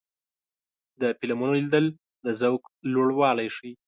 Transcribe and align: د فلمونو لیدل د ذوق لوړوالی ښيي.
د 1.01 1.03
فلمونو 1.19 1.53
لیدل 1.61 1.85
د 2.25 2.27
ذوق 2.41 2.63
لوړوالی 2.93 3.47
ښيي. 3.55 3.71